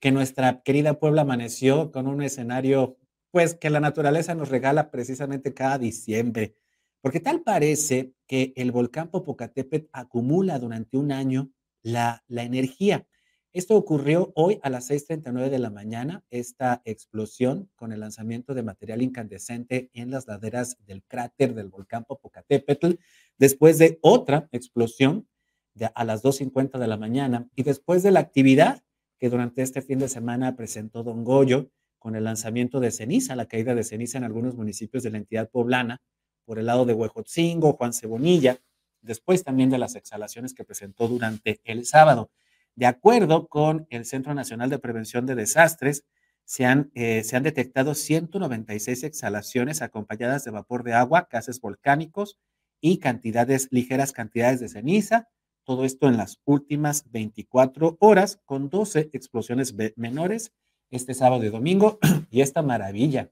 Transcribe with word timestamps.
que 0.00 0.12
nuestra 0.12 0.62
querida 0.62 0.98
Puebla 0.98 1.22
amaneció 1.22 1.90
con 1.90 2.06
un 2.06 2.22
escenario, 2.22 2.96
pues 3.30 3.54
que 3.54 3.70
la 3.70 3.80
naturaleza 3.80 4.34
nos 4.34 4.48
regala 4.48 4.90
precisamente 4.90 5.54
cada 5.54 5.78
diciembre. 5.78 6.54
Porque 7.00 7.20
tal 7.20 7.42
parece 7.42 8.12
que 8.26 8.52
el 8.56 8.72
volcán 8.72 9.10
Popocatépetl 9.10 9.88
acumula 9.92 10.58
durante 10.58 10.96
un 10.96 11.12
año 11.12 11.50
la, 11.82 12.24
la 12.28 12.42
energía. 12.42 13.06
Esto 13.52 13.76
ocurrió 13.76 14.32
hoy 14.34 14.60
a 14.62 14.70
las 14.70 14.90
6.39 14.90 15.48
de 15.48 15.58
la 15.58 15.70
mañana, 15.70 16.24
esta 16.30 16.82
explosión 16.84 17.70
con 17.76 17.92
el 17.92 18.00
lanzamiento 18.00 18.54
de 18.54 18.62
material 18.62 19.00
incandescente 19.02 19.90
en 19.94 20.10
las 20.10 20.26
laderas 20.26 20.76
del 20.86 21.02
cráter 21.02 21.54
del 21.54 21.68
volcán 21.68 22.04
Popocatépetl, 22.04 22.92
después 23.38 23.78
de 23.78 23.98
otra 24.02 24.48
explosión 24.52 25.26
de 25.74 25.90
a 25.94 26.04
las 26.04 26.22
2.50 26.22 26.78
de 26.78 26.86
la 26.86 26.98
mañana 26.98 27.48
y 27.54 27.62
después 27.62 28.02
de 28.02 28.10
la 28.10 28.20
actividad 28.20 28.82
que 29.18 29.30
durante 29.30 29.62
este 29.62 29.82
fin 29.82 29.98
de 29.98 30.08
semana 30.08 30.56
presentó 30.56 31.02
Don 31.02 31.24
Goyo 31.24 31.70
con 31.98 32.14
el 32.14 32.24
lanzamiento 32.24 32.80
de 32.80 32.90
ceniza, 32.90 33.36
la 33.36 33.46
caída 33.46 33.74
de 33.74 33.84
ceniza 33.84 34.18
en 34.18 34.24
algunos 34.24 34.54
municipios 34.54 35.02
de 35.02 35.10
la 35.10 35.18
entidad 35.18 35.50
poblana, 35.50 36.00
por 36.44 36.58
el 36.58 36.66
lado 36.66 36.86
de 36.86 36.94
Huejotzingo, 36.94 37.74
Juan 37.74 37.92
Cebonilla, 37.92 38.58
después 39.02 39.44
también 39.44 39.70
de 39.70 39.78
las 39.78 39.96
exhalaciones 39.96 40.54
que 40.54 40.64
presentó 40.64 41.08
durante 41.08 41.60
el 41.64 41.84
sábado. 41.84 42.30
De 42.74 42.86
acuerdo 42.86 43.48
con 43.48 43.86
el 43.90 44.04
Centro 44.04 44.34
Nacional 44.34 44.70
de 44.70 44.78
Prevención 44.78 45.26
de 45.26 45.34
Desastres, 45.34 46.04
se 46.44 46.64
han, 46.64 46.90
eh, 46.94 47.24
se 47.24 47.36
han 47.36 47.42
detectado 47.42 47.94
196 47.94 49.02
exhalaciones 49.02 49.82
acompañadas 49.82 50.44
de 50.44 50.50
vapor 50.50 50.84
de 50.84 50.94
agua, 50.94 51.28
gases 51.30 51.60
volcánicos 51.60 52.38
y 52.80 52.98
cantidades, 52.98 53.68
ligeras 53.70 54.12
cantidades 54.12 54.60
de 54.60 54.68
ceniza. 54.68 55.28
Todo 55.68 55.84
esto 55.84 56.08
en 56.08 56.16
las 56.16 56.40
últimas 56.46 57.10
24 57.10 57.98
horas, 58.00 58.40
con 58.46 58.70
12 58.70 59.10
explosiones 59.12 59.74
menores 59.96 60.54
este 60.88 61.12
sábado 61.12 61.44
y 61.44 61.50
domingo. 61.50 61.98
Y 62.30 62.40
esta 62.40 62.62
maravilla 62.62 63.30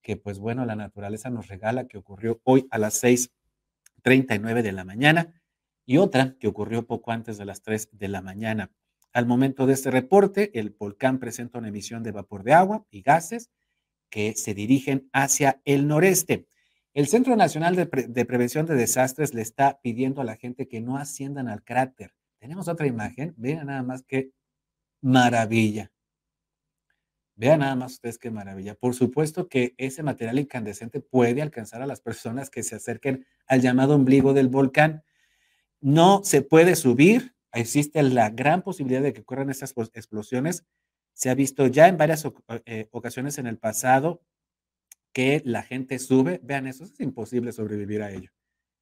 que, 0.00 0.16
pues 0.16 0.38
bueno, 0.38 0.64
la 0.66 0.76
naturaleza 0.76 1.30
nos 1.30 1.48
regala, 1.48 1.88
que 1.88 1.98
ocurrió 1.98 2.40
hoy 2.44 2.68
a 2.70 2.78
las 2.78 3.02
6:39 3.02 4.62
de 4.62 4.70
la 4.70 4.84
mañana 4.84 5.34
y 5.84 5.96
otra 5.96 6.36
que 6.38 6.46
ocurrió 6.46 6.86
poco 6.86 7.10
antes 7.10 7.38
de 7.38 7.44
las 7.44 7.60
3 7.62 7.88
de 7.90 8.06
la 8.06 8.22
mañana. 8.22 8.70
Al 9.12 9.26
momento 9.26 9.66
de 9.66 9.72
este 9.72 9.90
reporte, 9.90 10.56
el 10.56 10.70
volcán 10.70 11.18
presenta 11.18 11.58
una 11.58 11.70
emisión 11.70 12.04
de 12.04 12.12
vapor 12.12 12.44
de 12.44 12.52
agua 12.52 12.86
y 12.88 13.02
gases 13.02 13.50
que 14.10 14.36
se 14.36 14.54
dirigen 14.54 15.10
hacia 15.12 15.60
el 15.64 15.88
noreste. 15.88 16.46
El 16.94 17.08
Centro 17.08 17.34
Nacional 17.34 17.74
de, 17.74 18.24
Prevención 18.24 18.66
de 18.66 18.76
Desastres 18.76 19.34
le 19.34 19.42
está 19.42 19.80
pidiendo 19.82 20.20
a 20.20 20.24
la 20.24 20.36
gente 20.36 20.68
que 20.68 20.80
no 20.80 20.96
asciendan 20.96 21.48
al 21.48 21.64
cráter. 21.64 22.14
Tenemos 22.38 22.68
otra 22.68 22.86
imagen. 22.86 23.34
Vean 23.36 23.66
nada 23.66 23.82
más 23.82 24.04
qué 24.06 24.30
maravilla. 25.00 25.90
Vean 27.34 27.60
nada 27.60 27.74
más 27.74 27.94
ustedes 27.94 28.16
qué 28.16 28.30
maravilla. 28.30 28.76
Por 28.76 28.94
supuesto 28.94 29.48
que 29.48 29.74
ese 29.76 30.04
material 30.04 30.38
incandescente 30.38 31.00
puede 31.00 31.42
alcanzar 31.42 31.82
a 31.82 31.86
las 31.86 32.00
personas 32.00 32.48
que 32.48 32.62
se 32.62 32.76
acerquen 32.76 33.26
al 33.48 33.60
llamado 33.60 33.96
ombligo 33.96 34.32
del 34.32 34.46
volcán 34.46 35.02
no 35.80 36.22
se 36.24 36.42
puede 36.42 36.76
subir, 36.76 37.34
existe 37.52 38.02
la 38.04 38.30
gran 38.30 38.62
posibilidad 38.62 39.02
de 39.02 39.12
que 39.12 39.20
ocurran 39.20 39.50
estas 39.50 39.74
explosiones. 39.94 40.64
Se 41.12 41.28
ha 41.28 41.34
visto 41.34 41.66
ya 41.66 41.88
en 41.88 41.98
varias 41.98 42.24
eh, 42.64 42.86
ocasiones 42.92 43.36
en 43.38 43.48
el 43.48 43.58
pasado 43.58 44.22
que 45.14 45.40
la 45.46 45.62
gente 45.62 45.98
sube. 45.98 46.40
Vean, 46.42 46.66
eso 46.66 46.84
es 46.84 47.00
imposible 47.00 47.52
sobrevivir 47.52 48.02
a 48.02 48.12
ello. 48.12 48.30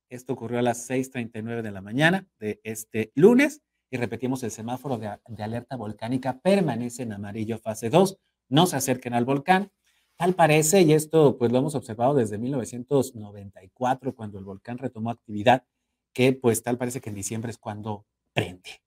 Esto 0.08 0.32
ocurrió 0.32 0.58
a 0.58 0.62
las 0.62 0.90
6.39 0.90 1.62
de 1.62 1.70
la 1.70 1.80
mañana 1.80 2.26
de 2.40 2.60
este 2.64 3.12
lunes 3.14 3.62
y 3.92 3.98
repetimos, 3.98 4.42
el 4.42 4.50
semáforo 4.50 4.96
de, 4.96 5.42
alerta 5.42 5.76
volcánica 5.76 6.40
permanece 6.40 7.02
en 7.02 7.12
amarillo 7.12 7.58
fase 7.58 7.90
2. 7.90 8.16
No 8.48 8.64
se 8.66 8.76
acerquen 8.76 9.12
al 9.12 9.26
volcán. 9.26 9.70
Tal 10.16 10.34
parece, 10.34 10.80
y 10.80 10.94
esto 10.94 11.36
pues 11.36 11.52
lo 11.52 11.58
hemos 11.58 11.74
observado 11.74 12.14
desde 12.14 12.38
1994, 12.38 14.14
cuando 14.14 14.38
el 14.38 14.46
volcán 14.46 14.78
retomó 14.78 15.10
actividad, 15.10 15.66
que 16.14 16.32
pues 16.32 16.62
tal 16.62 16.78
parece 16.78 17.02
que 17.02 17.10
en 17.10 17.16
diciembre 17.16 17.50
es 17.50 17.58
cuando 17.58 18.06
prende. 18.32 18.80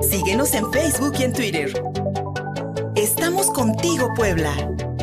Síguenos 0.00 0.54
en 0.54 0.72
Facebook 0.72 1.12
y 1.18 1.24
en 1.24 1.32
Twitter. 1.34 1.82
Estamos 2.96 3.50
contigo, 3.50 4.08
Puebla. 4.16 4.93